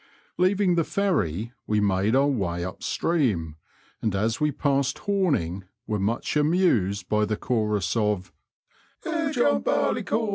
[0.37, 3.57] 67 Leaving the ferry, we made our way up stream,
[4.01, 8.33] and as we passed Homing were much amused hj the chorus of—
[9.03, 10.29] "Ho I John Barleycorn.